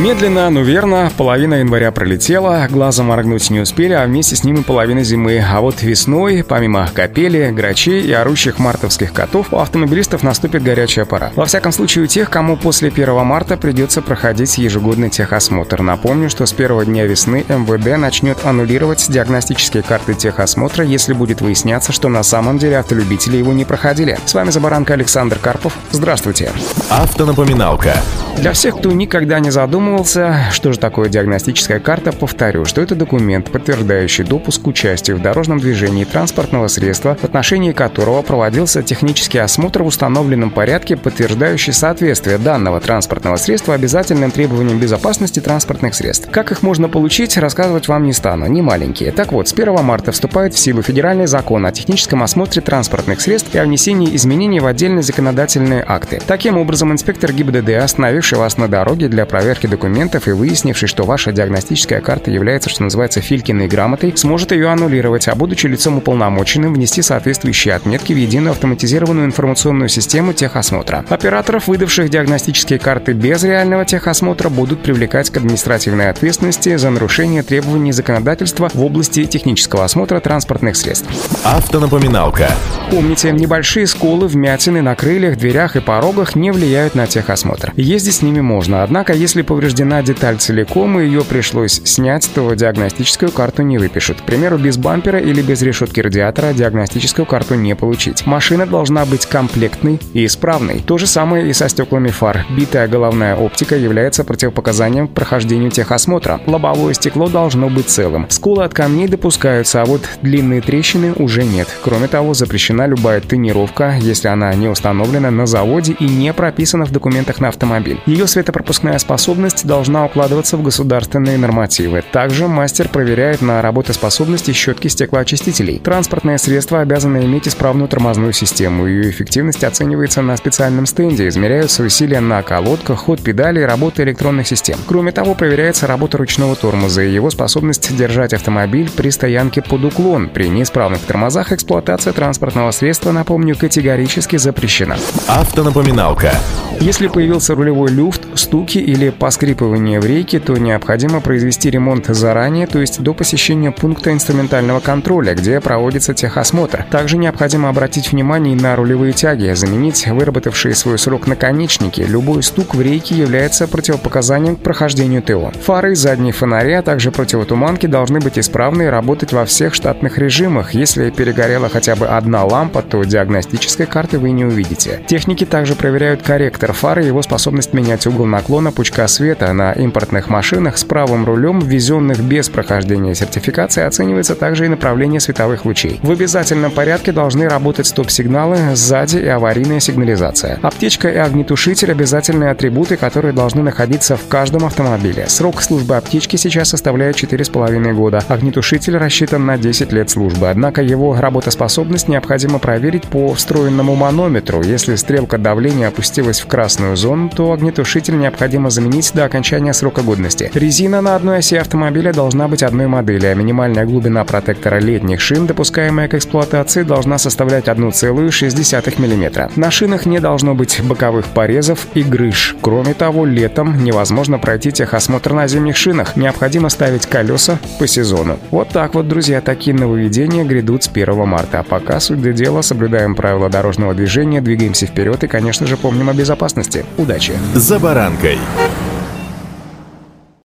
[0.00, 4.62] Медленно, но верно, половина января пролетела, глазом моргнуть не успели, а вместе с ним и
[4.62, 5.44] половина зимы.
[5.46, 11.32] А вот весной, помимо капели, грачей и орущих мартовских котов, у автомобилистов наступит горячая пора.
[11.36, 15.82] Во всяком случае, у тех, кому после 1 марта придется проходить ежегодный техосмотр.
[15.82, 21.92] Напомню, что с первого дня весны МВД начнет аннулировать диагностические карты техосмотра, если будет выясняться,
[21.92, 24.18] что на самом деле автолюбители его не проходили.
[24.24, 25.76] С вами Забаранка Александр Карпов.
[25.90, 26.52] Здравствуйте.
[26.88, 27.96] Автонапоминалка.
[28.38, 32.94] Для всех, кто никогда не задумал задумывался, что же такое диагностическая карта, повторю, что это
[32.94, 39.38] документ, подтверждающий допуск к участию в дорожном движении транспортного средства, в отношении которого проводился технический
[39.38, 46.28] осмотр в установленном порядке, подтверждающий соответствие данного транспортного средства обязательным требованиям безопасности транспортных средств.
[46.30, 49.10] Как их можно получить, рассказывать вам не стану, не маленькие.
[49.10, 53.54] Так вот, с 1 марта вступает в силу федеральный закон о техническом осмотре транспортных средств
[53.54, 56.20] и о внесении изменений в отдельные законодательные акты.
[56.26, 61.32] Таким образом, инспектор ГИБДД, остановивший вас на дороге для проверки документов и выяснивший, что ваша
[61.32, 67.00] диагностическая карта является, что называется, Филькиной грамотой, сможет ее аннулировать, а будучи лицом уполномоченным, внести
[67.00, 71.04] соответствующие отметки в единую автоматизированную информационную систему техосмотра.
[71.08, 77.92] Операторов, выдавших диагностические карты без реального техосмотра, будут привлекать к административной ответственности за нарушение требований
[77.92, 81.08] законодательства в области технического осмотра транспортных средств.
[81.44, 82.50] Автонапоминалка.
[82.90, 87.72] Помните, небольшие сколы, вмятины на крыльях, дверях и порогах не влияют на техосмотр.
[87.76, 92.54] Ездить с ними можно, однако если повреждение повреждена деталь целиком и ее пришлось снять, то
[92.54, 94.22] диагностическую карту не выпишут.
[94.22, 98.24] К примеру, без бампера или без решетки радиатора диагностическую карту не получить.
[98.24, 100.80] Машина должна быть комплектной и исправной.
[100.80, 102.46] То же самое и со стеклами фар.
[102.56, 106.40] Битая головная оптика является противопоказанием к прохождению техосмотра.
[106.46, 108.30] Лобовое стекло должно быть целым.
[108.30, 111.68] Скулы от камней допускаются, а вот длинные трещины уже нет.
[111.84, 116.92] Кроме того, запрещена любая тонировка, если она не установлена на заводе и не прописана в
[116.92, 118.00] документах на автомобиль.
[118.06, 122.04] Ее светопропускная способность Стоимость должна укладываться в государственные нормативы.
[122.12, 125.80] Также мастер проверяет на работоспособность щетки стеклоочистителей.
[125.80, 128.86] Транспортное средство обязано иметь исправную тормозную систему.
[128.86, 134.78] Ее эффективность оценивается на специальном стенде, измеряются усилия на колодках, ход педалей, работа электронных систем.
[134.86, 140.28] Кроме того, проверяется работа ручного тормоза и его способность держать автомобиль при стоянке под уклон.
[140.28, 144.96] При неисправных тормозах эксплуатация транспортного средства, напомню, категорически запрещена.
[145.26, 146.32] Автонапоминалка.
[146.80, 152.66] Если появился рулевой люфт, стуки или поскрипывание скрипывания в рейке, то необходимо произвести ремонт заранее,
[152.66, 156.84] то есть до посещения пункта инструментального контроля, где проводится техосмотр.
[156.90, 162.02] Также необходимо обратить внимание на рулевые тяги, заменить выработавшие свой срок наконечники.
[162.02, 165.52] Любой стук в рейке является противопоказанием к прохождению ТО.
[165.64, 170.74] Фары, задние фонари, а также противотуманки должны быть исправны и работать во всех штатных режимах.
[170.74, 175.00] Если перегорела хотя бы одна лампа, то диагностической карты вы не увидите.
[175.06, 179.72] Техники также проверяют корректор фары и его способность менять угол наклона пучка света света на
[179.72, 186.00] импортных машинах с правым рулем, ввезенных без прохождения сертификации, оценивается также и направление световых лучей.
[186.02, 190.58] В обязательном порядке должны работать стоп-сигналы, сзади и аварийная сигнализация.
[190.62, 195.26] Аптечка и огнетушитель– обязательные атрибуты, которые должны находиться в каждом автомобиле.
[195.28, 198.24] Срок службы аптечки сейчас составляет 4,5 года.
[198.26, 204.62] Огнетушитель рассчитан на 10 лет службы, однако его работоспособность необходимо проверить по встроенному манометру.
[204.62, 210.50] Если стрелка давления опустилась в красную зону, то огнетушитель необходимо заменить до окончания срока годности.
[210.54, 215.46] Резина на одной оси автомобиля должна быть одной модели, а минимальная глубина протектора летних шин,
[215.46, 219.50] допускаемая к эксплуатации, должна составлять 1,6 мм.
[219.56, 222.56] На шинах не должно быть боковых порезов и грыж.
[222.62, 226.16] Кроме того, летом невозможно пройти техосмотр на зимних шинах.
[226.16, 228.38] Необходимо ставить колеса по сезону.
[228.50, 231.58] Вот так вот, друзья, такие нововведения грядут с 1 марта.
[231.60, 236.08] А пока, суть до дела, соблюдаем правила дорожного движения, двигаемся вперед и, конечно же, помним
[236.08, 236.86] о безопасности.
[236.96, 237.34] Удачи!
[237.54, 238.38] За баранкой.